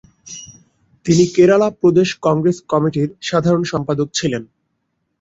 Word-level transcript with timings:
তিনি 1.05 1.23
কেরালা 1.35 1.67
প্রদেশ 1.81 2.09
কংগ্রেস 2.25 2.57
কমিটির 2.71 3.09
সাধারণ 3.21 3.63
সম্পাদক 3.71 4.07
ছিলেন। 4.13 4.43